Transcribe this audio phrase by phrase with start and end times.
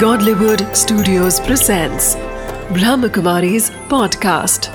[0.00, 2.14] Godlywood Studios presents
[2.68, 4.68] Brahmakumari's podcast.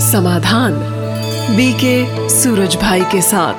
[0.00, 0.72] समाधान
[1.56, 3.54] BK Suraj भाई के साथ।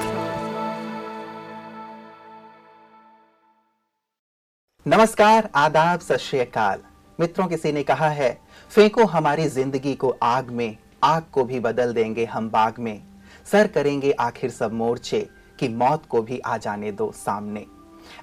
[4.87, 6.83] नमस्कार, आदाब, सत
[7.19, 11.93] मित्रों, किसी ने कहा है, फेंको हमारी ज़िंदगी को आग में, आग को भी बदल
[11.93, 13.03] देंगे हम बाग में।
[13.51, 17.65] सर करेंगे आखिर सब मोर्चे। कि मौत को भी आ जाने दो सामने।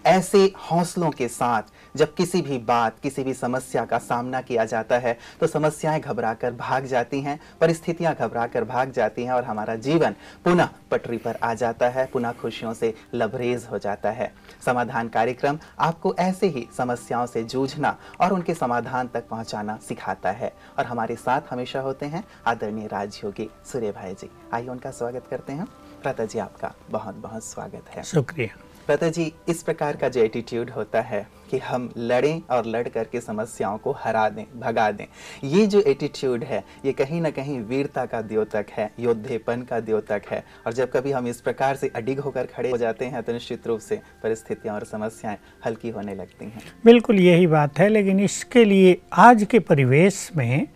[0.06, 4.98] ऐसे हौसलों के साथ जब किसी भी बात, किसी भी समस्या का सामना किया जाता
[4.98, 10.14] है तो समस्याएँ घबराकर भाग जाती हैं, परिस्थितियाँ घबराकर भाग जाती हैं और हमारा जीवन
[10.44, 14.32] पुनः पटरी पर आ जाता है, पुनः खुशियों से लबरेज हो जाता है।
[14.66, 20.52] समाधान कार्यक्रम आपको ऐसे ही समस्याओं से जूझना और उनके समाधान तक पहुंचाना सिखाता है।
[20.78, 25.52] और हमारे साथ हमेशा होते हैं आदरणीय राजयोगी सूर्य भाई जी। आइए उनका स्वागत करते
[25.52, 25.66] हैं।
[26.00, 28.56] प्रता जी आपका बहुत बहुत स्वागत है। शुक्रिया।
[28.86, 33.20] प्रता जी इस प्रकार का जो एटीट्यूड होता है कि हम लड़ें और लड़ करके
[33.20, 35.04] समस्याओं को हरा दें भगा दें
[35.44, 40.22] ये जो एटीट्यूड है ये कहीं ना कहीं वीरता का द्योतक है योद्धेपन का द्योतक
[40.30, 43.32] है। और जब कभी हम इस प्रकार से अडिग होकर खड़े हो जाते हैं तो
[43.32, 48.20] निश्चित रूप से परिस्थितियाँ और समस्याएँ हल्की होने लगती हैं। बिल्कुल यही बात है लेकिन
[48.20, 50.66] इसके लिए आज के परिवेश में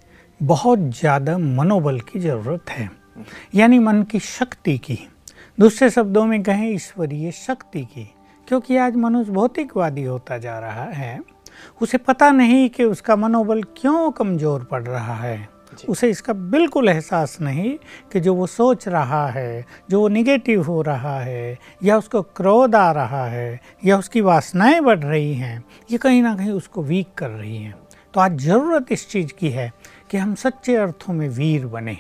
[0.41, 2.89] बहुत ज़्यादा मनोबल की ज़रूरत है।
[3.55, 4.99] यानी मन की शक्ति की।
[5.59, 8.03] दूसरे शब्दों में कहें ईश्वरीय शक्ति की।
[8.49, 11.21] क्योंकि आज मनुष्य भौतिकवादी होता जा रहा है
[11.83, 15.49] उसे पता नहीं कि उसका मनोबल क्यों कमज़ोर पड़ रहा है।
[15.89, 17.77] उसे इसका बिल्कुल एहसास नहीं
[18.13, 22.75] कि जो वो सोच रहा है जो वो निगेटिव हो रहा है या उसको क्रोध
[22.75, 27.15] आ रहा है या उसकी वासनाएँ बढ़ रही हैं ये कहीं ना कहीं उसको वीक
[27.19, 27.75] कर रही हैं।
[28.15, 29.73] तो आज ज़रूरत इस चीज़ की है
[30.11, 31.99] कि हम सच्चे अर्थों में वीर बने।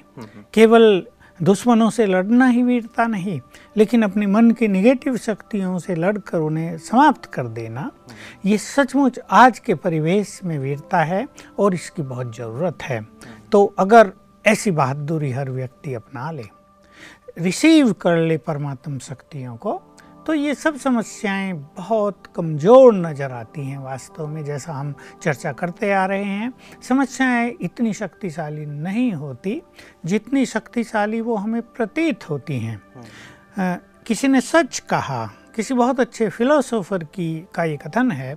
[0.54, 1.06] केवल
[1.40, 3.40] दुश्मनों से लड़ना ही वीरता नहीं,
[3.76, 7.90] लेकिन अपने मन की निगेटिव शक्तियों से लड़कर उन्हें समाप्त कर देना।
[8.46, 11.26] ये सचमुच आज के परिवेश में वीरता है
[11.58, 13.00] और इसकी बहुत ज़रूरत है।
[13.52, 14.12] तो अगर
[14.44, 16.44] ऐसी बहादुरी हर व्यक्ति अपना ले
[17.38, 19.72] रिसीव कर ले परमात्म शक्तियों को
[20.26, 25.92] तो ये सब समस्याएँ बहुत कमज़ोर नज़र आती हैं वास्तव में जैसा हम चर्चा करते
[25.92, 26.52] आ रहे हैं।
[26.82, 29.60] समस्याएँ इतनी शक्तिशाली नहीं होती
[30.04, 32.76] जितनी शक्तिशाली वो हमें प्रतीत होती हैं।
[33.58, 33.76] आ,
[34.06, 35.26] किसी ने सच कहा
[35.56, 38.34] किसी बहुत अच्छे फिलोसोफर की का ये कथन है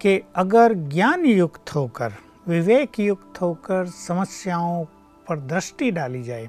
[0.00, 2.12] कि अगर ज्ञान युक्त होकर
[2.48, 4.84] विवेक युक्त होकर समस्याओं
[5.28, 6.48] पर दृष्टि डाली जाए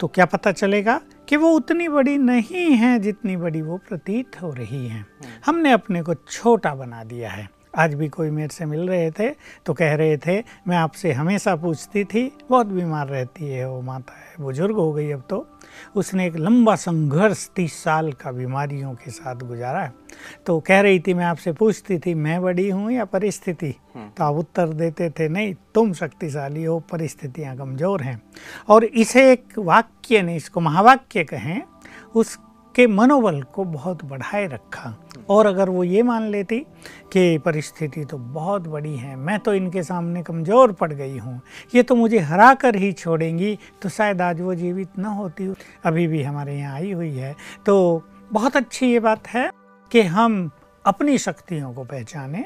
[0.00, 1.00] तो क्या पता चलेगा
[1.32, 5.06] कि वो उतनी बड़ी नहीं हैं जितनी बड़ी वो प्रतीत हो रही हैं।
[5.46, 7.48] हमने अपने को छोटा बना दिया है।
[7.78, 9.28] आज भी कोई मेरे से मिल रहे थे
[9.66, 10.38] तो कह रहे थे,
[10.68, 15.10] मैं आपसे हमेशा पूछती थी, बहुत बीमार रहती है वो माता है, बुज़ुर्ग हो गई
[15.10, 15.46] अब तो।
[15.96, 19.92] उसने एक लंबा संघर्ष तीस साल का बीमारियों के साथ गुजारा है।
[20.46, 23.74] तो कह रही थी मैं आपसे पूछती थी मैं बड़ी हूँ या परिस्थिति?
[23.96, 28.20] तो आप उत्तर देते थे नहीं तुम शक्तिशाली हो परिस्थितियाँ कमज़ोर हैं।
[28.68, 31.62] और इसे एक वाक्य ने इसको महावाक्य कहें
[32.14, 32.38] उस
[32.74, 34.94] के मनोबल को बहुत बढ़ाए रखा।
[35.30, 36.58] और अगर वो ये मान लेती
[37.12, 41.40] कि परिस्थिति तो बहुत बड़ी है, मैं तो इनके सामने कमज़ोर पड़ गई हूँ,
[41.74, 45.52] ये तो मुझे हरा कर ही छोड़ेंगी तो शायद आज वो जीवित न होती
[45.84, 47.34] अभी भी हमारे यहाँ आई हुई है।
[47.66, 48.02] तो
[48.32, 49.50] बहुत अच्छी ये बात है
[49.90, 50.50] कि हम
[50.84, 52.44] अपनी शक्तियों को पहचाने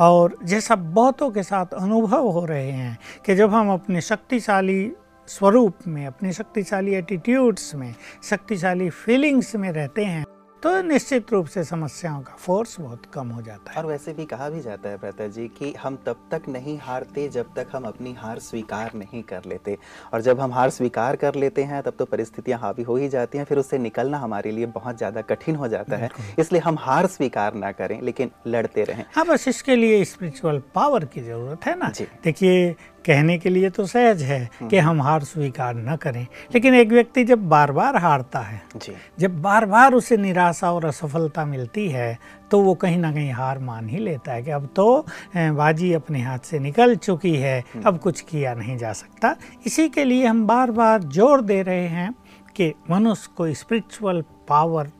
[0.00, 4.80] और जैसा बहुतों के साथ अनुभव हो रहे हैं कि जब हम अपने शक्तिशाली
[5.28, 7.94] स्वरूप में अपने शक्तिशाली एटीट्यूड्स में
[8.24, 10.24] शक्तिशाली फीलिंग्स में रहते हैं
[10.62, 14.24] तो निश्चित रूप से समस्याओं का फोर्स बहुत कम हो जाता है। और वैसे भी
[14.24, 17.84] कहा भी जाता है प्रता जी कि हम तब तक नहीं हारते जब तक हम
[17.84, 19.76] अपनी हार स्वीकार नहीं कर लेते।
[20.12, 23.38] और जब हम हार स्वीकार कर लेते हैं तब तो परिस्थितियाँ हावी हो ही जाती
[23.38, 27.06] हैं फिर उससे निकलना हमारे लिए बहुत ज़्यादा कठिन हो जाता है। इसलिए हम हार
[27.08, 31.78] स्वीकार ना करें लेकिन लड़ते रहें। हाँ बस इसके लिए स्पिरिचुअल पावर की ज़रूरत है
[31.78, 31.92] ना?
[32.24, 32.74] देखिए
[33.04, 36.88] कहने के लिए तो सहज है कि हम्म। हम हार स्वीकार न करें लेकिन एक
[36.88, 41.88] व्यक्ति जब बार बार हारता है जी। जब बार बार उसे निराशा और असफलता मिलती
[41.88, 42.18] है
[42.50, 45.06] तो वो कहीं ना कहीं हार मान ही लेता है कि अब तो
[45.36, 49.34] बाजी अपने हाथ से निकल चुकी है हम्म। अब कुछ किया नहीं जा सकता
[49.66, 52.12] इसी के लिए हम बार बार ज़ोर दे रहे हैं
[52.56, 54.90] कि मनुष्य को स्पिरिचुअल पावर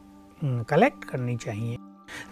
[0.69, 1.77] कलेक्ट करनी चाहिए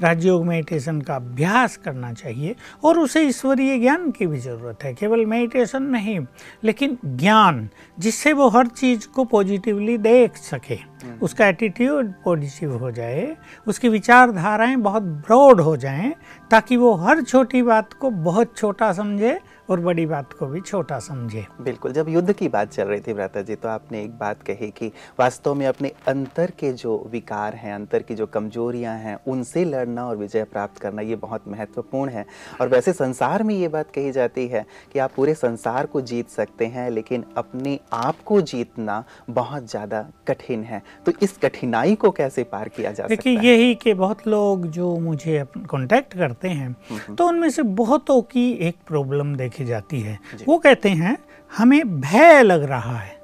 [0.02, 2.54] राजयोग मेडिटेशन का अभ्यास करना चाहिए
[2.84, 6.18] और उसे ईश्वरीय ज्ञान की भी ज़रूरत है, केवल मेडिटेशन नहीं
[6.64, 7.68] लेकिन ज्ञान
[7.98, 10.78] जिससे वो हर चीज़ को पॉजिटिवली देख सके।
[11.22, 13.36] उसका एटीट्यूड पॉजिटिव हो जाए,
[13.66, 16.12] उसकी विचारधाराएँ बहुत ब्रॉड हो जाएँ,
[16.50, 20.98] ताकि वो हर छोटी बात को बहुत छोटा समझे और बड़ी बात को भी छोटा
[21.00, 24.42] समझे। बिल्कुल जब युद्ध की बात चल रही थी भ्राता जी तो आपने एक बात
[24.42, 29.16] कही कि वास्तव में अपने अंतर के जो विकार हैं अंतर की जो कमजोरियाँ हैं
[29.26, 32.24] उनसे लड़ना और विजय प्राप्त करना ये बहुत महत्वपूर्ण है।
[32.60, 36.28] और वैसे संसार में ये बात कही जाती है कि आप पूरे संसार को जीत
[36.30, 42.10] सकते हैं लेकिन अपने आप को जीतना बहुत ज़्यादा कठिन है। तो इस कठिनाई को
[42.12, 43.16] कैसे पार किया जा सकता है?
[43.16, 48.50] देखिए यही कि बहुत लोग जो मुझे कांटेक्ट करते हैं तो उनमें से बहुतों की
[48.68, 50.18] एक प्रॉब्लम देखी जाती है।
[50.48, 51.16] वो कहते हैं
[51.52, 53.14] हमें भय लग रहा है।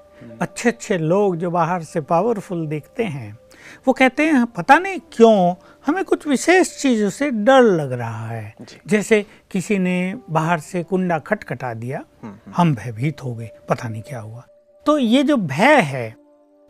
[0.40, 3.36] अच्छे अच्छे लोग जो बाहर से पावरफुल दिखते हैं
[3.86, 5.54] वो कहते हैं पता नहीं क्यों
[5.86, 8.54] हमें कुछ विशेष चीज़ों से डर लग रहा है।
[8.86, 12.02] जैसे किसी ने बाहर से कुंडा खटखटा दिया
[12.56, 14.44] हम भयभीत हो गए पता नहीं क्या हुआ।
[14.86, 16.14] तो ये जो भय है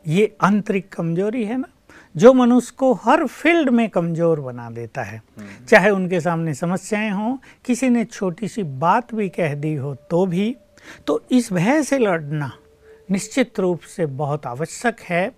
[0.05, 1.69] ये आंतरिक कमज़ोरी है ना
[2.15, 5.23] जो मनुष्य को हर फ़ील्ड में कमज़ोर बना देता है।
[5.69, 10.25] चाहे उनके सामने समस्याएँ हों किसी ने छोटी सी बात भी कह दी हो तो
[10.27, 10.55] भी
[11.07, 12.51] तो इस भय से लड़ना
[13.11, 15.31] निश्चित रूप से बहुत आवश्यक है।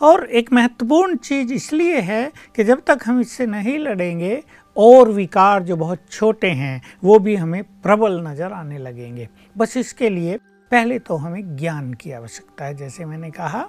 [0.00, 4.42] और एक महत्वपूर्ण चीज़ इसलिए है कि जब तक हम इससे नहीं लड़ेंगे
[4.76, 10.08] और विकार जो बहुत छोटे हैं वो भी हमें प्रबल नज़र आने लगेंगे। बस इसके
[10.10, 10.36] लिए
[10.72, 13.68] पहले तो हमें ज्ञान की आवश्यकता है जैसे मैंने कहा।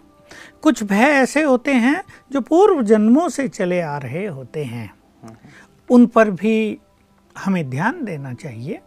[0.64, 4.92] कुछ भय ऐसे होते हैं जो पूर्व जन्मों से चले आ रहे होते हैं।
[5.90, 6.78] उन पर भी
[7.36, 8.80] हमें ध्यान देना चाहिए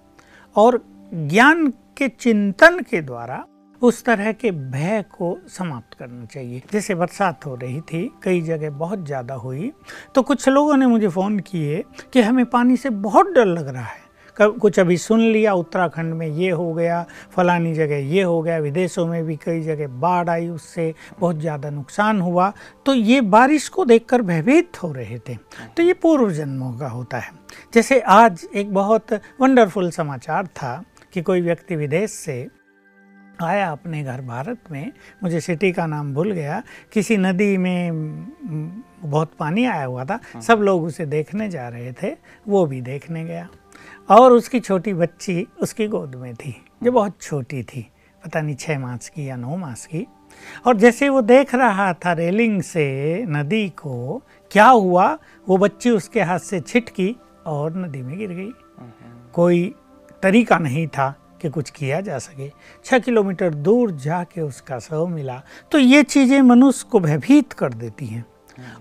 [0.56, 1.66] और ज्ञान
[1.96, 3.44] के चिंतन के द्वारा
[3.82, 8.70] उस तरह के भय को समाप्त करना चाहिए। जैसे बरसात हो रही थी, कई जगह
[8.72, 9.70] बहुत ज़्यादा हुई
[10.14, 13.84] तो कुछ लोगों ने मुझे फ़ोन किए कि हमें पानी से बहुत डर लग रहा
[13.84, 14.04] है।
[14.36, 19.06] कुछ अभी सुन लिया उत्तराखंड में ये हो गया फलानी जगह ये हो गया विदेशों
[19.06, 22.52] में भी कई जगह बाढ़ आई उससे बहुत ज़्यादा नुकसान हुआ।
[22.86, 25.36] तो ये बारिश को देखकर भयभीत हो रहे थे।
[25.76, 27.32] तो ये पूर्व जन्मों का होता है।
[27.74, 30.82] जैसे आज एक बहुत वंडरफुल समाचार था
[31.14, 32.46] कि कोई व्यक्ति विदेश से
[33.42, 34.92] आया अपने घर भारत में।
[35.22, 36.62] मुझे सिटी का नाम भूल गया।
[36.92, 37.92] किसी नदी में
[39.02, 42.16] बहुत पानी आया हुआ था। सब लोग उसे देखने जा रहे थे।
[42.46, 43.48] वो भी देखने गया।
[44.10, 47.90] और उसकी छोटी बच्ची उसकी गोद में थी, जो बहुत छोटी थी,
[48.24, 50.06] पता नहीं छः मास की या नौ मास की।
[50.66, 54.22] और जैसे वो देख रहा था रेलिंग से नदी को,
[54.52, 55.18] क्या हुआ?
[55.48, 57.16] वो बच्ची उसके हाथ से छिटकी
[57.46, 58.52] और नदी में गिर गई।
[59.32, 59.74] कोई
[60.22, 62.52] तरीका नहीं था कि कुछ किया जा सके।
[62.84, 65.42] छः किलोमीटर दूर जाके उसका शव मिला।
[65.72, 68.26] तो ये चीज़ें मनुष्य को भयभीत कर देती हैं।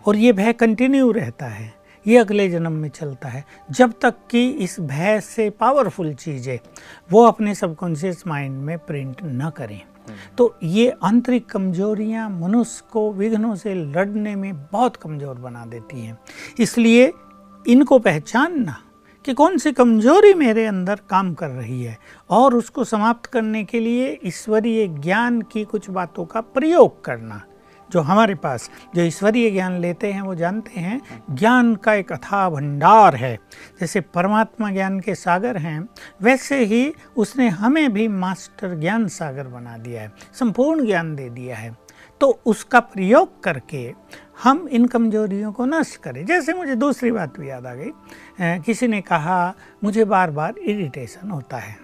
[0.08, 1.75] और ये भय कंटिन्यू रहता है।
[2.08, 6.58] ये अगले जन्म में चलता है। जब तक कि इस भय से पावरफुल चीज़ें
[7.10, 9.82] वो अपने सबकॉन्शियस माइंड में प्रिंट न करें।
[10.38, 16.18] तो ये आंतरिक कमजोरियाँ मनुष्य को विघ्नों से लड़ने में बहुत कमज़ोर बना देती हैं।
[16.60, 17.12] इसलिए
[17.66, 18.78] इनको पहचानना
[19.26, 21.98] कि कौन सी कमज़ोरी मेरे अंदर काम कर रही है
[22.30, 27.42] और उसको समाप्त करने के लिए ईश्वरीय ज्ञान की कुछ बातों का प्रयोग करना।
[27.96, 31.02] जो हमारे पास जो ईश्वरीय ज्ञान लेते हैं, वो जानते हैं,
[31.32, 33.40] ज्ञान का एक अथा भंडार है।
[33.80, 35.90] जैसे परमात्मा ज्ञान के सागर हैं,
[36.22, 41.56] वैसे ही उसने हमें भी मास्टर ज्ञान सागर बना दिया है, संपूर्ण ज्ञान दे दिया
[41.56, 41.85] है।
[42.22, 43.92] तो उसका प्रयोग करके
[44.44, 47.92] हम इन कमजोरियों को नष्ट करें। जैसे मुझे दूसरी बात भी याद आ गई।
[48.62, 49.54] किसी ने कहा
[49.84, 51.78] मुझे बार बार इरिटेशन होता है।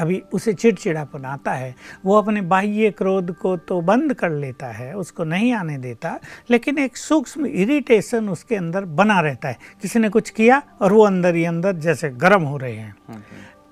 [0.00, 1.74] अभी उसे चिड़चिड़ापन आता है।
[2.04, 6.18] वो अपने बाह्य क्रोध को तो बंद कर लेता है उसको नहीं आने देता
[6.50, 11.04] लेकिन एक सूक्ष्म इरिटेशन उसके अंदर बना रहता है। किसी ने कुछ किया और वो
[11.06, 13.24] अंदर ही अंदर जैसे गर्म हो रहे हैं।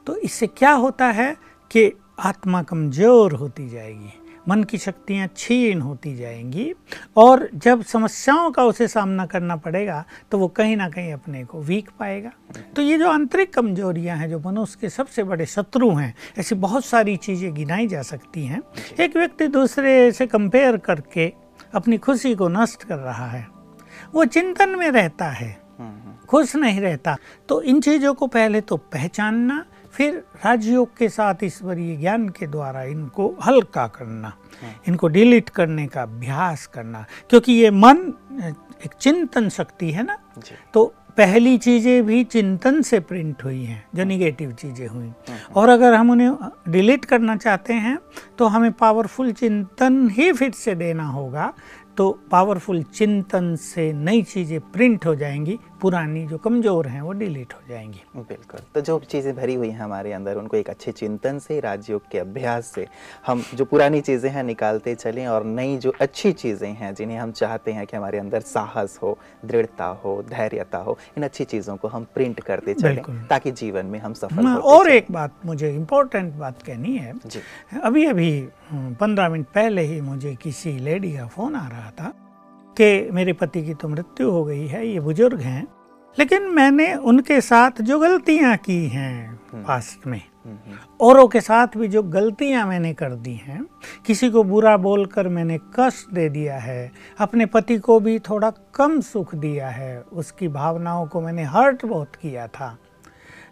[0.07, 1.35] तो इससे क्या होता है
[1.71, 4.13] कि आत्मा कमज़ोर होती जाएगी।
[4.49, 6.73] मन की शक्तियाँ क्षीण होती जाएँगी
[7.17, 11.61] और जब समस्याओं का उसे सामना करना पड़ेगा तो वो कहीं ना कहीं अपने को
[11.61, 12.31] वीक पाएगा।
[12.77, 16.85] तो ये जो आंतरिक कमजोरियाँ हैं जो मनुष्य के सबसे बड़े शत्रु हैं ऐसी बहुत
[16.85, 18.63] सारी चीज़ें गिनाई जा सकती हैं।
[19.01, 21.33] एक व्यक्ति दूसरे से कंपेयर करके
[21.75, 23.47] अपनी खुशी को नष्ट कर रहा है।
[24.15, 25.53] वो चिंतन में रहता है
[26.29, 27.17] खुश नहीं रहता।
[27.49, 32.83] तो इन चीज़ों को पहले तो पहचानना फिर राजयोग के साथ ईश्वरीय ज्ञान के द्वारा
[32.83, 34.33] इनको हल्का करना
[34.89, 38.13] इनको डिलीट करने का अभ्यास करना क्योंकि ये मन
[38.87, 40.19] एक चिंतन शक्ति है ना?
[40.75, 40.85] तो
[41.17, 45.13] पहली चीज़ें भी चिंतन से प्रिंट हुई हैं जो निगेटिव चीज़ें हुई।
[45.57, 46.31] और अगर हम उन्हें
[46.69, 47.99] डिलीट करना चाहते हैं
[48.39, 51.53] तो हमें पावरफुल चिंतन ही फिर से देना होगा
[51.97, 57.53] तो पावरफुल चिंतन से नई चीज़ें प्रिंट हो जाएँगी पुरानी जो कमज़ोर हैं वो डिलीट
[57.55, 61.39] हो जाएँगी। बिल्कुल। तो जो चीज़ें भरी हुई हैं हमारे अंदर उनको एक अच्छे चिंतन
[61.39, 62.87] से राजयोग के अभ्यास से
[63.27, 67.33] हम जो पुरानी चीज़ें हैं निकालते चलें और नई जो अच्छी चीज़ें हैं जिन्हें हम
[67.33, 71.89] चाहते हैं कि हमारे अंदर साहस हो दृढ़ता हो धैर्यता हो इन अच्छी चीज़ों को
[71.89, 76.63] हम प्रिंट करते चलें ताकि जीवन में हम सफल और एक बात मुझे इम्पोर्टेंट बात
[76.63, 77.41] कहनी है। जी।
[77.83, 78.31] अभी अभी
[78.73, 82.13] पंद्रह मिनट पहले ही मुझे किसी लेडी का फ़ोन आ रहा था।
[82.77, 85.67] कि मेरे पति की तो मृत्यु हो गई है ये बुज़ुर्ग हैं।
[86.19, 91.77] लेकिन मैंने उनके साथ जो गलतियाँ की हैं पास्ट में हम्म, हम्म, औरों के साथ
[91.77, 93.65] भी जो गलतियाँ मैंने कर दी हैं
[94.07, 99.01] किसी को बुरा बोलकर मैंने कष्ट दे दिया है अपने पति को भी थोड़ा कम
[99.01, 102.77] सुख दिया है उसकी भावनाओं को मैंने हर्ट बहुत किया था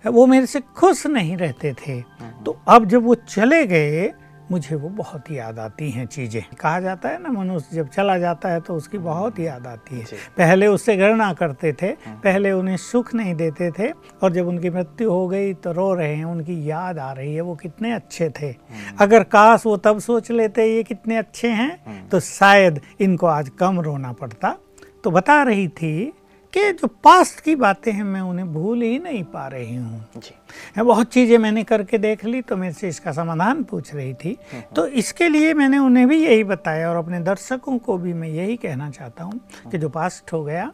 [0.07, 2.01] वो मेरे से खुश नहीं रहते थे।
[2.45, 4.13] तो अब जब वो चले गए
[4.53, 8.49] मुझे वो बहुत याद आती हैं चीज़ें। कहा जाता है ना मनुष्य जब चला जाता
[8.49, 10.05] है तो उसकी बहुत याद आती है।
[10.39, 11.93] पहले उससे घृणा करते थे
[12.25, 13.91] पहले उन्हें सुख नहीं देते थे
[14.23, 17.41] और जब उनकी मृत्यु हो गई तो रो रहे हैं उनकी याद आ रही है
[17.41, 18.55] वो कितने अच्छे थे।
[19.01, 23.81] अगर काश वो तब सोच लेते ये कितने अच्छे हैं तो शायद इनको आज कम
[23.81, 24.57] रोना पड़ता।
[25.05, 26.13] तो बता रही थी
[26.53, 30.83] कि जो पास्ट की बातें हैं मैं उन्हें भूल ही नहीं पा रही हूँ। जी।
[30.83, 34.37] बहुत चीज़ें मैंने करके देख ली तो मेरे से इसका समाधान पूछ रही थी।
[34.77, 38.57] तो इसके लिए मैंने उन्हें भी यही बताया और अपने दर्शकों को भी मैं यही
[38.57, 39.41] कहना चाहता हूँ
[39.71, 40.73] कि जो पास्ट हो गया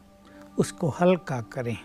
[0.59, 1.77] उसको हल्का करें।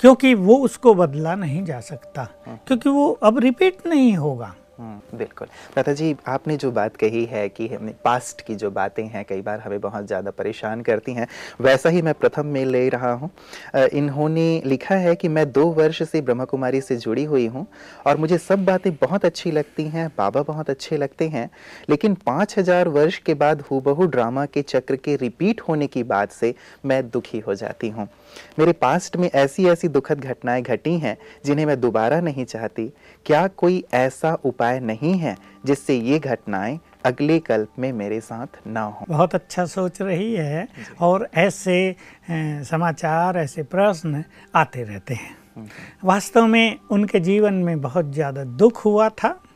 [0.00, 4.61] क्योंकि वो उसको बदला नहीं जा सकता क्योंकि वो अब रिपीट नहीं होगा। हम्म,
[5.14, 5.48] बिल्कुल।
[5.78, 9.40] लता जी आपने जो बात कही है कि हमें पास्ट की जो बातें हैं, कई
[9.42, 11.26] बार हमें बहुत ज़्यादा परेशान करती हैं,
[11.60, 13.30] वैसा ही मैं प्रथम में ले रहा हूँ।
[13.92, 17.66] इन्होंने लिखा है कि मैं दो वर्ष से ब्रह्मा कुमारी से जुड़ी हुई हूँ
[18.06, 21.48] और मुझे सब बातें बहुत अच्छी लगती हैं, बाबा बहुत अच्छे लगते हैं,
[21.90, 26.32] लेकिन पाँच हज़ार वर्ष के बाद हूबहू ड्रामा के चक्र के रिपीट होने की बात
[26.32, 26.54] से
[26.86, 28.08] मैं दुखी हो जाती हूँ।
[28.58, 32.86] मेरे पास्ट में ऐसी ऐसी दुखद घटनाएँ घटी हैं जिन्हें मैं दोबारा नहीं चाहती।
[33.26, 35.36] क्या कोई ऐसा उपाय नहीं है
[35.66, 39.06] जिससे ये घटनाएँ अगले कल्प में मेरे साथ ना हो?
[39.08, 40.66] बहुत अच्छा सोच रही है
[41.00, 41.94] और ऐसे
[42.64, 44.24] समाचार ऐसे प्रश्न
[44.54, 45.36] आते रहते हैं।
[46.04, 49.51] वास्तव में उनके जीवन में बहुत ज़्यादा दुख हुआ था। हम्म,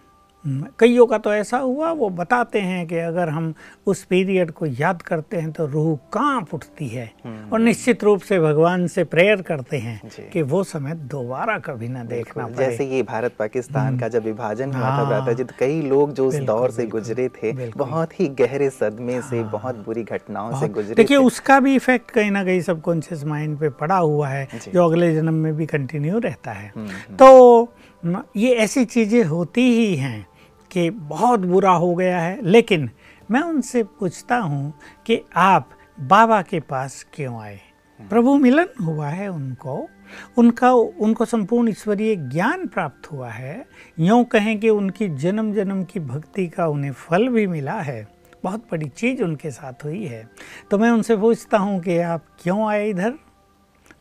[0.79, 3.53] कईयों का तो ऐसा हुआ वो बताते हैं कि अगर हम
[3.87, 7.11] उस पीरियड को याद करते हैं तो रूह काँप उठती है।
[7.53, 10.01] और निश्चित रूप से भगवान से प्रेयर करते हैं
[10.33, 14.73] कि वो समय दोबारा कभी ना देखना पड़े। जैसे ये भारत पाकिस्तान का जब विभाजन
[14.73, 18.21] हुआ था हाँ। भ्राता जी तो कई लोग जो उस दौर से गुजरे थे बहुत
[18.21, 22.31] ही गहरे सदमे से बहुत बुरी घटनाओं से गुजरे देखिए थे। उसका भी इफ़ेक्ट कहीं
[22.31, 26.53] ना कहीं सबकॉन्शियस माइंड पे पड़ा हुआ है जो। अगले जन्म में भी कंटिन्यू रहता
[26.53, 27.73] है। हम्म, हम्म। तो
[28.37, 30.27] ये ऐसी चीज़ें होती ही हैं।
[30.77, 32.91] कि बहुत बुरा हो गया है लेकिन
[33.31, 34.73] मैं उनसे पूछता हूँ
[35.07, 37.61] कि आप बाबा के पास क्यों आए?
[38.01, 39.89] प्रभु मिलन हुआ है उनको
[40.39, 43.67] उनका उनको संपूर्ण ईश्वरीय ज्ञान प्राप्त हुआ है।
[43.99, 48.07] यूँ कहें कि उनकी जन्म जन्म की भक्ति का उन्हें फल भी मिला है।
[48.45, 50.29] बहुत बड़ी चीज़ उनके साथ हुई है।
[50.71, 53.11] तो मैं उनसे पूछता हूँ कि आप क्यों आए इधर?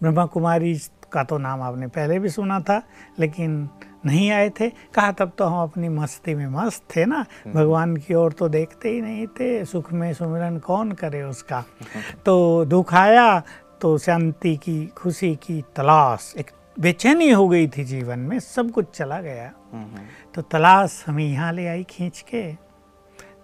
[0.01, 0.77] ब्रह्मा कुमारी
[1.11, 2.81] का तो नाम आपने पहले भी सुना था
[3.19, 3.69] लेकिन
[4.05, 8.13] नहीं आए थे। कहा तब तो हम अपनी मस्ती में मस्त थे ना। भगवान की
[8.13, 11.63] ओर तो देखते ही नहीं थे। सुख में सुमिरन कौन करे उसका?
[12.25, 13.43] तो दुख आया
[13.81, 18.85] तो शांति की खुशी की तलाश एक बेचैनी हो गई थी जीवन में। सब कुछ
[18.97, 19.99] चला गया। हम्म, हम्म,
[20.33, 22.53] तो तलाश हमें यहाँ ले आई खींच के।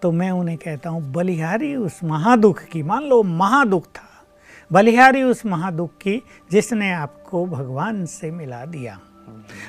[0.01, 4.25] तो मैं उन्हें कहता हूँ बलिहारी उस महादुख की मान लो महादुख था।
[4.71, 8.99] बलिहारी उस महादुख की जिसने आपको भगवान से मिला दिया।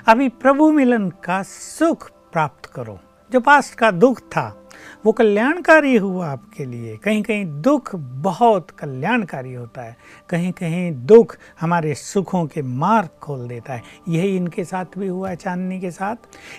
[0.07, 2.99] अभी प्रभु मिलन का सुख प्राप्त करो।
[3.33, 4.59] जो पास्ट का दुख था,
[5.07, 9.97] वो कल्याणकारी हुआ आपके लिए। कहीं कहीं दुख बहुत कल्याणकारी होता है।
[10.29, 15.35] कहीं कहीं दुख हमारे सुखों के मार्ग खोल देता है। यही इनके साथ भी हुआ
[15.35, 16.17] चांदनी के साथ।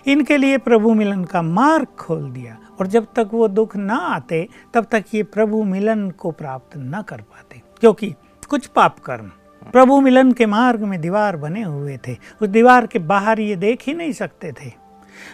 [0.07, 4.48] इनके लिए प्रभु मिलन का मार्ग खोल दिया। और जब तक वो दुख ना आते,
[4.74, 8.15] तब तक ये प्रभु मिलन को प्राप्त न कर पाते। क्योंकि
[8.50, 9.31] कुछ पाप कर्म
[9.72, 13.84] प्रभु मिलन के मार्ग में दीवार बने हुए थे। उस दीवार के बाहर ये देख
[13.88, 14.72] ही नहीं सकते थे।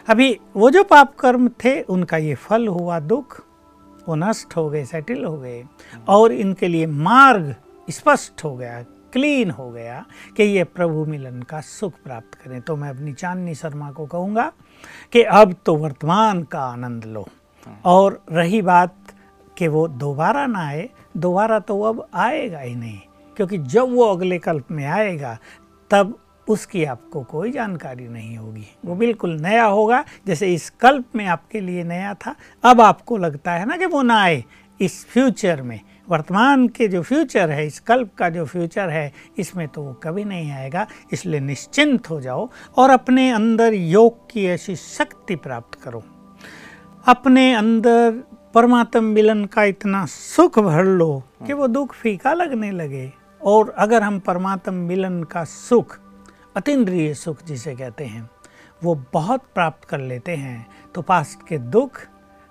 [0.07, 3.45] अभी वो जो पाप कर्म थे, उनका ये फल हुआ दुख।
[4.07, 5.63] वो नष्ट हो गए, सेटल हो गए।
[6.09, 7.55] और इनके लिए मार्ग
[7.89, 8.81] स्पष्ट हो गया,
[9.13, 10.05] क्लीन हो गया
[10.37, 14.51] कि ये प्रभु मिलन का सुख प्राप्त करें। तो मैं अपनी चांदनी शर्मा को कहूँगा
[15.11, 17.27] कि अब तो वर्तमान का आनंद लो।
[17.85, 18.95] और रही बात
[19.57, 22.99] कि वो दोबारा ना आए, दोबारा तो अब आएगा ही नहीं।
[23.39, 25.37] क्योंकि जब वो अगले कल्प में आएगा,
[25.91, 26.17] तब
[26.47, 31.59] उसकी आपको कोई जानकारी नहीं होगी। वो बिल्कुल नया होगा, जैसे इस कल्प में आपके
[31.59, 34.43] लिए नया था। अब आपको लगता है ना कि वो ना आए
[34.81, 35.79] इस फ्यूचर में।
[36.09, 40.23] वर्तमान के जो फ्यूचर है, इस कल्प का जो फ्यूचर है, इसमें तो वो कभी
[40.23, 46.03] नहीं आएगा, इसलिए निश्चिंत हो जाओ और अपने अंदर योग की ऐसी शक्ति प्राप्त करो।
[47.07, 53.18] अपने अंदर परमात्म मिलन का इतना सुख भर लो कि वो दुख फीका लगने लगे।
[53.41, 55.97] और अगर हम परमात्म मिलन का सुख
[56.57, 58.29] अतिद्रिय सुख जिसे कहते हैं,
[58.83, 61.99] वो बहुत प्राप्त कर लेते हैं तो पास्ट के दुख,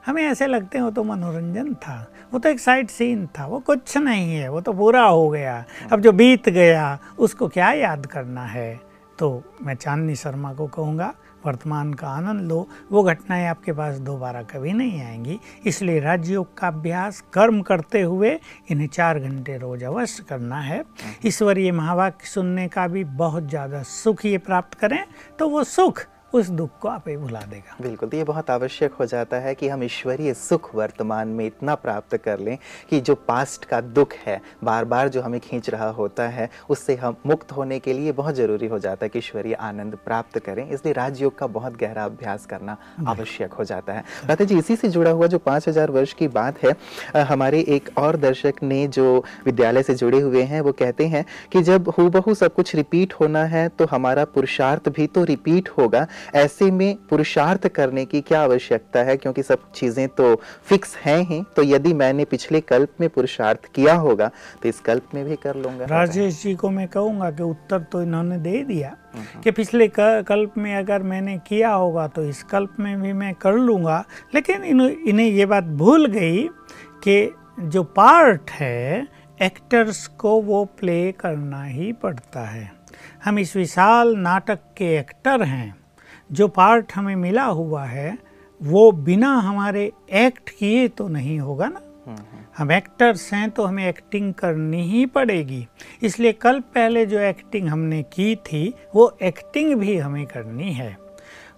[0.07, 3.59] हमें ऐसे लगते हैं, वो तो मनोरंजन था, वो तो एक साइड सीन था, वो
[3.61, 8.07] कुछ नहीं है, वो तो पूरा हो गया, अब जो बीत गया, उसको क्या याद
[8.07, 8.81] करना है?
[9.19, 11.15] तो मैं चांदनी शर्मा को कहूँगा
[11.49, 16.69] वर्तमान का आनंद लो। वो घटनाएँ आपके पास दोबारा कभी नहीं आएँगी। इसलिए राजयोग का
[16.69, 18.39] अभ्यास, कर्म करते हुए
[18.71, 20.83] इन्हें चार घंटे रोज अवश्य करना है।
[21.27, 25.03] ईश्वरीय महावाक्य सुनने का भी बहुत ज़्यादा सुख ये प्राप्त करें
[25.39, 28.93] तो वो सुख उस दुख को आप ही भुला देगा। बिल्कुल तो ये बहुत आवश्यक
[28.93, 32.57] हो जाता है कि हम ईश्वरीय सुख वर्तमान में इतना प्राप्त कर लें
[32.91, 36.97] कि जो पास्ट का दुख है बार बार जो हमें खींच रहा होता है उससे
[36.97, 40.69] हम मुक्त होने के लिए बहुत ज़रूरी हो जाता है कि ईश्वरीय आनंद प्राप्त करें।
[40.69, 42.77] इसलिए राजयोग का बहुत गहरा अभ्यास करना
[43.09, 46.29] आवश्यक हो जाता है। राधा जी इसी से जुड़ा हुआ जो पाँच हज़ार वर्ष की
[46.29, 51.07] बात है हमारे एक और दर्शक ने जो विद्यालय से जुड़े हुए हैं वो कहते
[51.07, 55.69] हैं कि जब हु सब कुछ रिपीट होना है तो हमारा पुरुषार्थ भी तो रिपीट
[55.71, 59.17] होगा। ऐसे में पुरुषार्थ करने की क्या आवश्यकता है?
[59.17, 60.35] क्योंकि सब चीज़ें तो
[60.69, 64.31] फिक्स हैं ही तो यदि मैंने पिछले कल्प में पुरुषार्थ किया होगा
[64.63, 68.03] तो इस कल्प में भी कर लूँगा राजेश जी को मैं कहूँगा कि उत्तर तो
[68.03, 72.77] इन्होंने दे दिया हम्म। कि पिछले कल्प में अगर मैंने किया होगा तो इस कल्प
[72.81, 76.43] में भी मैं कर लूँगा। लेकिन इन्हें ये बात भूल गई
[77.05, 79.07] कि जो पार्ट है
[79.41, 82.71] एक्टर्स को वो प्ले करना ही पड़ता है।
[83.25, 85.75] हम इस विशाल नाटक के एक्टर हैं।
[86.31, 88.17] जो पार्ट हमें मिला हुआ है
[88.61, 91.81] वो बिना हमारे एक्ट किए तो नहीं होगा ना।
[92.59, 95.67] हम एक्टर्स हैं तो हमें एक्टिंग करनी ही पड़ेगी।
[96.03, 100.97] इसलिए कल पहले जो एक्टिंग हमने की थी वो एक्टिंग भी हमें करनी है।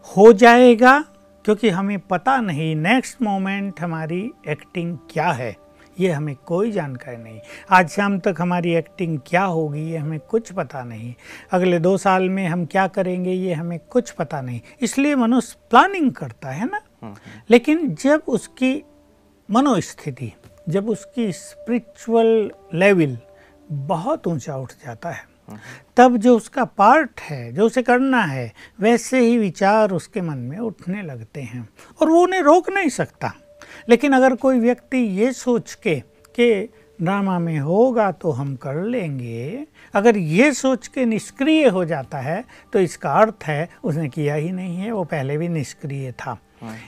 [0.07, 0.99] हो जाएगा
[1.45, 5.55] क्योंकि हमें पता नहीं नेक्स्ट मोमेंट हमारी एक्टिंग क्या है।
[6.01, 7.41] ये हमें कोई जानकारी नहीं।
[7.71, 11.15] आज शाम तक हमारी एक्टिंग क्या होगी ये हमें कुछ पता नहीं।
[11.53, 16.13] अगले दो साल में हम क्या करेंगे ये हमें कुछ पता नहीं। इसलिए मनुष्य प्लानिंग
[16.13, 16.81] करता है ना?
[17.03, 18.85] हम्म, हम्म। लेकिन जब उसकी
[19.51, 20.33] मनोस्थिति
[20.69, 23.19] जब उसकी स्पिरिचुअल लेवल
[23.73, 25.59] बहुत ऊँचा उठ जाता है हम्म,
[25.97, 30.59] तब जो उसका पार्ट है जो उसे करना है वैसे ही विचार उसके मन में
[30.59, 31.69] उठने लगते हैं।
[32.03, 33.33] और वो उन्हें रोक नहीं सकता।
[33.91, 35.95] लेकिन अगर कोई व्यक्ति ये सोच के
[36.37, 36.69] कि
[37.03, 42.45] ड्रामा में होगा तो हम कर लेंगे अगर ये सोच के निष्क्रिय हो जाता है
[42.73, 46.39] तो इसका अर्थ है उसने किया ही नहीं है वो पहले भी निष्क्रिय था।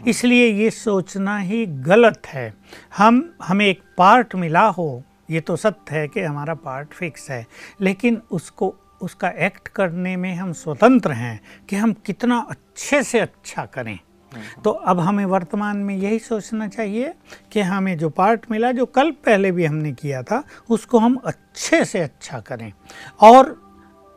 [0.07, 2.55] इसलिए ये सोचना ही गलत है।
[2.97, 7.47] हम हमें एक पार्ट मिला हो ये तो सत्य है कि हमारा पार्ट फिक्स है
[7.81, 13.65] लेकिन उसको उसका एक्ट करने में हम स्वतंत्र हैं कि हम कितना अच्छे से अच्छा
[13.67, 13.99] करें।
[14.65, 17.13] तो अब हमें वर्तमान में यही सोचना चाहिए
[17.53, 21.85] कि हमें जो पार्ट मिला जो कल पहले भी हमने किया था उसको हम अच्छे
[21.85, 22.73] से अच्छा करें।
[23.21, 23.57] और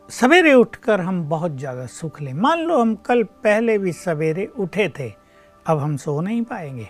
[0.10, 4.88] सवेरे उठकर हम बहुत ज़्यादा सुख लें। मान लो हम कल पहले भी सवेरे उठे
[5.00, 5.12] थे
[5.66, 6.88] अब हम सो नहीं पाएँगे।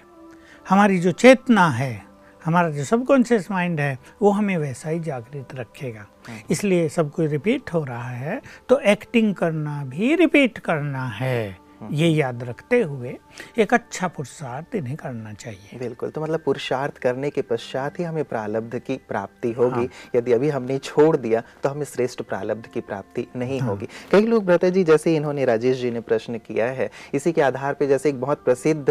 [0.65, 2.03] हमारी जो चेतना है
[2.41, 6.05] हमारा जो सबकॉन्शियस माइंड है वो हमें वैसा ही जागृत रखेगा।
[6.51, 11.57] इसलिए सब कुछ रिपीट हो रहा है तो एक्टिंग करना भी रिपीट करना है।
[11.91, 13.15] ये याद रखते हुए
[13.57, 18.23] एक अच्छा पुरुषार्थ इन्हें करना चाहिए बिल्कुल तो मतलब पुरुषार्थ करने के पश्चात ही हमें
[18.25, 22.81] प्रारब्ध की प्राप्ति होगी हाँ। यदि अभी हमने छोड़ दिया तो हमें श्रेष्ठ प्रारब्ध की
[22.81, 26.67] प्राप्ति नहीं हाँ। होगी कई लोग भ्रता जी जैसे इन्होंने राजेश जी ने प्रश्न किया
[26.71, 28.85] है इसी के आधार पर जैसे एक बहुत प्रसिद्ध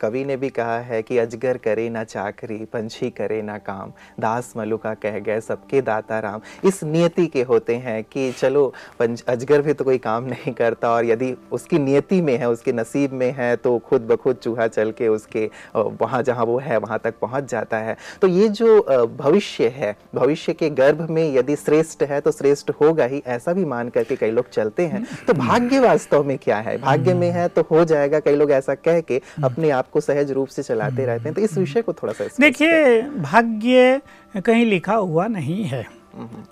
[0.00, 4.52] कवि ने भी कहा है कि अजगर करे ना चाकरी पंछी करे ना काम दास
[4.56, 9.72] मलुका कह गए सबके दाता राम इस नियति के होते हैं कि चलो अजगर भी
[9.72, 13.54] तो कोई काम नहीं करता और यदि उसकी नियति में है उसके नसीब में है
[13.56, 17.50] तो खुद ब खुद चूहा चल के उसके वहाँ जहाँ वो है वहाँ तक पहुँच
[17.50, 18.80] जाता है। तो ये जो
[19.18, 23.64] भविष्य है भविष्य के गर्भ में यदि श्रेष्ठ है तो श्रेष्ठ होगा ही ऐसा भी
[23.64, 26.76] मान करके कई लोग चलते हैं। तो भाग्य वास्तव में क्या है?
[26.78, 30.30] भाग्य में है तो हो जाएगा कई लोग ऐसा कह के अपने आप को सहज
[30.30, 34.00] रूप से चलाते रहते हैं। तो इस विषय को थोड़ा सा देखिए भाग्य
[34.36, 35.84] कहीं लिखा हुआ नहीं है।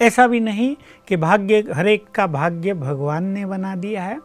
[0.02, 0.74] ऐसा भी नहीं
[1.08, 4.18] कि भाग्य हरेक का भाग्य भगवान ने बना दिया है।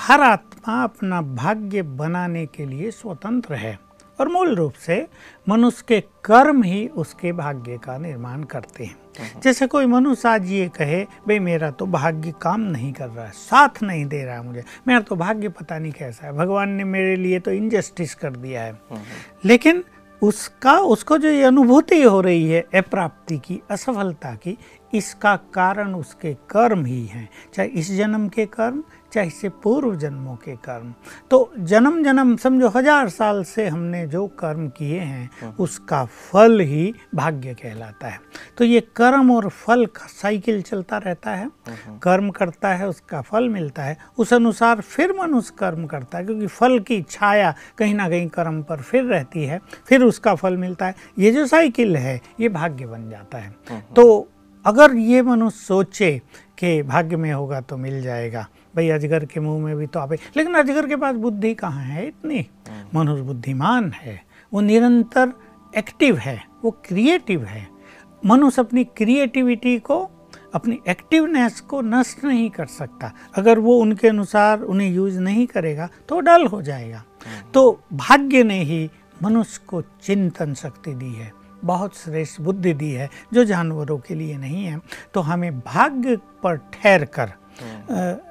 [0.00, 3.78] हर आत्मा अपना भाग्य बनाने के लिए स्वतंत्र है
[4.20, 5.08] और मूल रूप से
[5.48, 10.50] मनुष्य के कर्म ही उसके भाग्य का निर्माण करते हैं। हम्म। जैसे कोई मनुष्य आज
[10.50, 14.34] ये कहे भाई मेरा तो भाग्य काम नहीं कर रहा है साथ नहीं दे रहा
[14.34, 18.14] है मुझे। मेरा तो भाग्य पता नहीं कैसा है। भगवान ने मेरे लिए तो इनजस्टिस
[18.14, 19.00] कर दिया है। हम्म।
[19.44, 19.84] लेकिन
[20.22, 24.58] उसका उसको जो ये अनुभूति हो रही है अप्राप्ति की असफलता की
[24.94, 30.34] इसका कारण उसके कर्म ही हैं। चाहे इस जन्म के कर्म चाहे इससे पूर्व जन्मों
[30.36, 30.92] के कर्म।
[31.30, 36.92] तो जन्म जन्म समझो हज़ार साल से हमने जो कर्म किए हैं उसका फल ही
[37.14, 38.18] भाग्य कहलाता है।
[38.58, 41.48] तो ये कर्म और फल का साइकिल चलता रहता है
[42.02, 46.46] कर्म करता है उसका फल मिलता है। उस अनुसार फिर मनुष्य कर्म करता है क्योंकि
[46.48, 50.86] फल की छाया कहीं ना कहीं कर्म पर फिर रहती है फिर उसका फल मिलता
[50.86, 54.28] है। ये जो साइकिल है ये भाग्य बन जाता है। तो
[54.64, 56.10] अगर ये मनुष्य सोचे
[56.58, 58.46] कि भाग्य में होगा तो मिल जाएगा
[58.76, 62.06] भाई अजगर के मुँह में भी तो आवे लेकिन अजगर के पास बुद्धि कहाँ है
[62.06, 62.46] इतनी?
[62.94, 65.32] मनुष्य बुद्धिमान है। वो निरंतर
[65.78, 67.66] एक्टिव है। वो क्रिएटिव है।
[68.26, 69.98] मनुष्य अपनी क्रिएटिविटी को
[70.54, 75.88] अपनी एक्टिवनेस को नष्ट नहीं कर सकता। अगर वो उनके अनुसार उन्हें यूज़ नहीं करेगा
[76.08, 77.04] तो डल हो जाएगा।
[77.54, 78.90] तो भाग्य ने ही
[79.22, 81.32] मनुष्य को चिंतन शक्ति दी है।
[81.64, 84.80] बहुत श्रेष्ठ बुद्धि दी है जो जानवरों के लिए नहीं है।
[85.14, 87.32] तो हमें भाग्य पर ठहर कर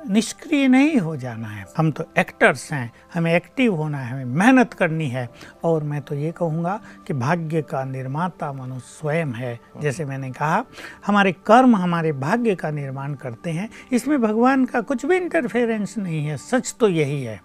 [0.09, 4.73] निष्क्रिय नहीं हो जाना है। हम तो एक्टर्स हैं, हमें एक्टिव होना है, हमें मेहनत
[4.73, 5.27] करनी है।
[5.63, 10.63] और मैं तो ये कहूँगा कि भाग्य का निर्माता मनुष्य स्वयं है, जैसे मैंने कहा।
[11.07, 16.25] हमारे कर्म हमारे भाग्य का निर्माण करते हैं। इसमें भगवान का कुछ भी इंटरफेरेंस नहीं
[16.25, 17.39] है, सच तो यही है।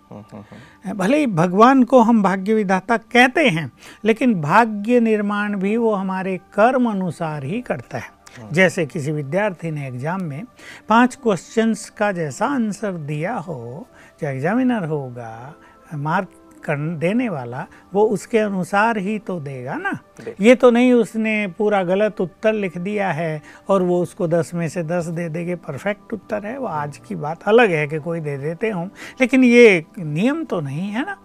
[0.95, 3.71] भले ही भगवान को हम भाग्य विधाता कहते हैं,
[4.05, 9.87] लेकिन भाग्य निर्माण भी वो हमारे कर्म अनुसार ही करता है। जैसे किसी विद्यार्थी ने
[9.89, 10.45] एग्ज़ाम में
[10.89, 13.87] पाँच क्वेश्चंस का जैसा आंसर दिया हो
[14.23, 15.55] जो एग्जामिनर होगा
[15.95, 19.99] मार्क कर देने वाला वो उसके अनुसार ही तो देगा ना।
[20.41, 24.69] ये तो नहीं उसने पूरा गलत उत्तर लिख दिया है और वो उसको दस में
[24.69, 28.21] से दस दे देंगे परफेक्ट उत्तर है। वो आज की बात अलग है कि कोई
[28.21, 28.87] दे देते हों।
[29.21, 31.17] लेकिन ये नियम तो नहीं है ना।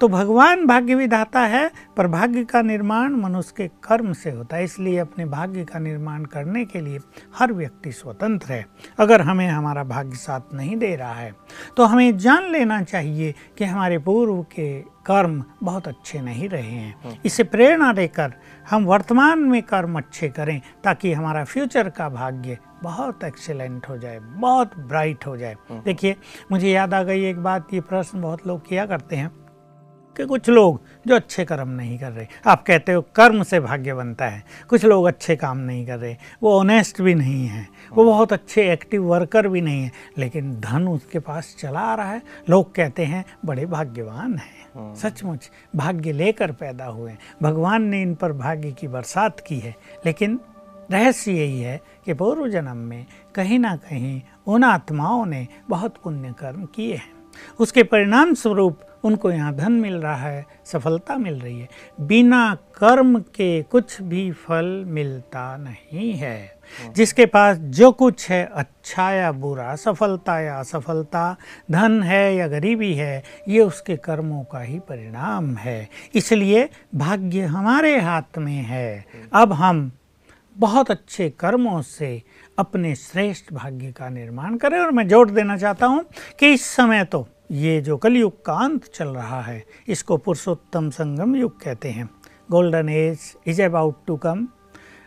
[0.00, 4.64] तो भगवान भाग्य विधाता है पर भाग्य का निर्माण मनुष्य के कर्म से होता है
[4.64, 6.98] इसलिए अपने भाग्य का निर्माण करने के लिए
[7.38, 8.66] हर व्यक्ति स्वतंत्र है।
[8.98, 11.32] अगर हमें हमारा भाग्य साथ नहीं दे रहा है
[11.76, 14.68] तो हमें जान लेना चाहिए कि हमारे पूर्व के
[15.06, 18.32] कर्म बहुत अच्छे नहीं रहे हैं। इसे प्रेरणा देकर
[18.70, 24.18] हम वर्तमान में कर्म अच्छे करें ताकि हमारा फ्यूचर का भाग्य बहुत एक्सेलेंट हो जाए
[24.18, 26.16] बहुत ब्राइट हो जाए। हाँ। देखिए
[26.52, 29.30] मुझे याद आ गई एक बात ये प्रश्न बहुत लोग किया करते हैं।
[30.16, 33.94] कि कुछ लोग जो अच्छे कर्म नहीं कर रहे। आप कहते हो कर्म से भाग्य
[33.94, 38.04] बनता है। कुछ लोग अच्छे काम नहीं कर रहे। वो ऑनेस्ट भी नहीं है। वो
[38.04, 42.22] बहुत अच्छे एक्टिव वर्कर भी नहीं है। लेकिन धन उसके पास चला आ रहा है।
[42.50, 48.14] लोग कहते हैं बड़े भाग्यवान हैं। हाँ। सचमुच भाग्य लेकर पैदा हुए भगवान ने इन
[48.14, 49.76] पर भाग्य की बरसात की है।
[50.06, 50.40] लेकिन
[50.90, 56.34] रहस्य यही है कि पूर्व जन्म में कहीं ना कहीं उन आत्माओं ने बहुत पुण्य
[56.38, 57.12] कर्म किए हैं।
[57.60, 61.68] उसके परिणाम स्वरूप उनको यहाँ धन मिल रहा है सफलता मिल रही है।
[62.00, 66.56] बिना कर्म के कुछ भी फल मिलता नहीं है।
[66.94, 71.36] जिसके पास जो कुछ है अच्छा या बुरा सफलता या असफलता
[71.70, 77.98] धन है या गरीबी है ये उसके कर्मों का ही परिणाम है। इसलिए भाग्य हमारे
[78.00, 79.90] हाथ में है। अब हम
[80.56, 82.22] बहुत अच्छे कर्मों से
[82.58, 86.04] अपने श्रेष्ठ भाग्य का निर्माण करें। और मैं जोड़ देना चाहता हूँ
[86.38, 91.36] कि इस समय तो ये जो कलयुग का अंत चल रहा है, इसको पुरुषोत्तम संगम
[91.36, 92.08] युग कहते हैं।
[92.50, 94.46] Golden age is about to come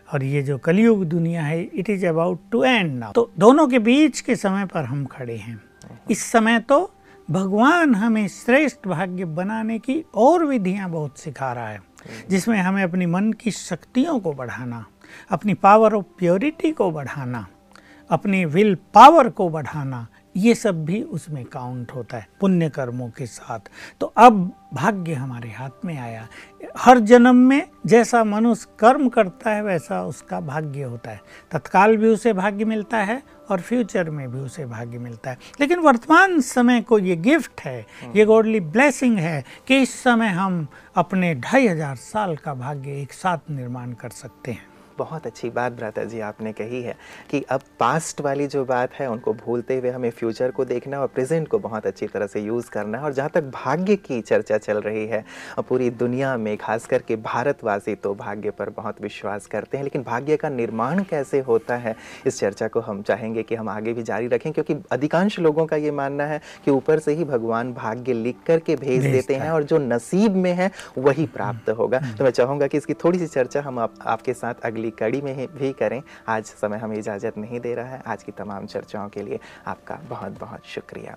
[0.08, 3.78] और ये जो कलयुग दुनिया है it is about to end now तो दोनों के
[3.78, 5.60] बीच के समय पर हम खड़े हैं।
[6.10, 6.90] इस समय तो
[7.28, 11.80] भगवान हमें श्रेष्ठ भाग्य बनाने की और विधियाँ बहुत सिखा रहा है,
[12.30, 14.84] जिसमें हमें अपनी मन की शक्तियों को बढ़ाना,
[15.30, 17.46] अपनी पावर ऑफ़ प्योरिटी को बढ़ाना,
[18.10, 23.26] अपनी विल पावर को बढ़ाना ये सब भी उसमें काउंट होता है पुण्य कर्मों के
[23.26, 26.26] साथ। तो अब भाग्य हमारे हाथ में आया।
[26.78, 31.20] हर जन्म में जैसा मनुष्य कर्म करता है वैसा उसका भाग्य होता है।
[31.52, 35.78] तत्काल भी उसे भाग्य मिलता है और फ्यूचर में भी उसे भाग्य मिलता है। लेकिन
[35.80, 37.80] वर्तमान समय को ये गिफ्ट है
[38.16, 40.66] ये गॉडली ब्लेसिंग है कि इस समय हम
[40.96, 44.68] अपने ढाई हज़ार साल का भाग्य एक साथ निर्माण कर सकते हैं।
[45.00, 46.96] बहुत अच्छी बात भ्राता जी आपने कही है
[47.30, 51.06] कि अब पास्ट वाली जो बात है उनको भूलते हुए हमें फ्यूचर को देखना और
[51.08, 54.58] प्रेजेंट को बहुत अच्छी तरह से यूज़ करना है। और जहाँ तक भाग्य की चर्चा
[54.58, 55.24] चल रही है
[55.60, 60.36] पूरी दुनिया में खास करके भारतवासी तो भाग्य पर बहुत विश्वास करते हैं। लेकिन भाग्य
[60.36, 61.94] का निर्माण कैसे होता है
[62.26, 65.76] इस चर्चा को हम चाहेंगे कि हम आगे भी जारी रखें क्योंकि अधिकांश लोगों का
[65.76, 69.64] ये मानना है कि ऊपर से ही भगवान भाग्य लिख करके भेज देते हैं और
[69.64, 73.26] जो नसीब में है वही प्राप्त होगा। हम्म। तो मैं चाहूँगा कि इसकी थोड़ी सी
[73.28, 76.96] चर्चा हम आप, आपके साथ अगली की कड़ी में ही भी करें। आज समय हमें
[76.98, 81.16] इजाज़त नहीं दे रहा है। आज की तमाम चर्चाओं के लिए आपका बहुत बहुत शुक्रिया।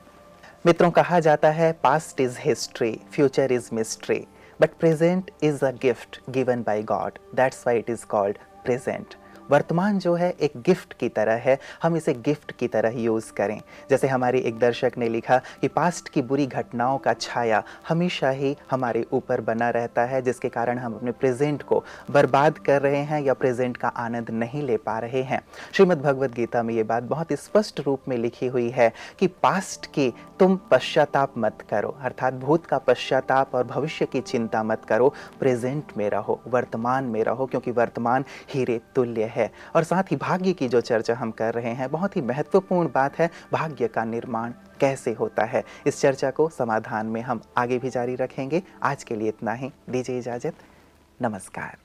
[0.65, 4.25] मित्रों, कहा जाता है past is history future is mystery
[4.59, 9.15] but present is a gift given by God that's why it is called present
[9.51, 13.60] वर्तमान जो है एक गिफ्ट की तरह है, हम इसे गिफ्ट की तरह यूज़ करें।
[13.89, 18.56] जैसे हमारे एक दर्शक ने लिखा कि पास्ट की बुरी घटनाओं का छाया हमेशा ही
[18.71, 23.21] हमारे ऊपर बना रहता है, जिसके कारण हम अपने प्रेजेंट को बर्बाद कर रहे हैं
[23.21, 25.41] या प्रेजेंट का आनंद नहीं ले पा रहे हैं।
[25.73, 29.86] श्रीमद् भगवद गीता में ये बात बहुत स्पष्ट रूप में लिखी हुई है कि पास्ट
[29.86, 35.13] की तुम पश्चाताप मत करो, अर्थात भूत का पश्चाताप और भविष्य की चिंता मत करो,
[35.39, 40.53] प्रेजेंट में रहो, वर्तमान में रहो, क्योंकि वर्तमान हीरे तुल्य है और साथ ही भाग्य
[40.53, 44.51] की जो चर्चा हम कर रहे हैं, बहुत ही महत्वपूर्ण बात है, भाग्य का निर्माण
[44.79, 45.63] कैसे होता है?
[45.88, 49.71] इस चर्चा को समाधान में हम आगे भी जारी रखेंगे। आज के लिए इतना ही।
[49.89, 50.53] दीजिए इजाज़त।
[51.21, 51.83] नमस्कार।